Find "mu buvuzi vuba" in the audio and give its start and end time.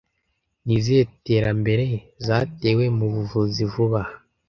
2.97-4.01